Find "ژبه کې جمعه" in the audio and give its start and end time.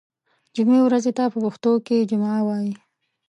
1.75-2.39